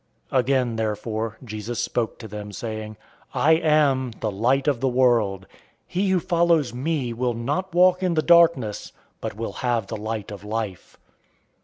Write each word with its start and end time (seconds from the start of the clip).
008:012 0.31 0.39
Again, 0.39 0.75
therefore, 0.77 1.37
Jesus 1.45 1.79
spoke 1.79 2.17
to 2.17 2.27
them, 2.27 2.51
saying, 2.51 2.97
"I 3.35 3.51
am 3.51 4.09
the 4.19 4.31
light 4.31 4.67
of 4.67 4.79
the 4.79 4.87
world.{Isaiah 4.89 5.45
60:1} 5.45 5.47
He 5.85 6.09
who 6.09 6.19
follows 6.19 6.73
me 6.73 7.13
will 7.13 7.35
not 7.35 7.75
walk 7.75 8.01
in 8.01 8.15
the 8.15 8.23
darkness, 8.23 8.93
but 9.19 9.35
will 9.37 9.53
have 9.61 9.85
the 9.85 9.97
light 9.97 10.31
of 10.31 10.43
life." 10.43 10.97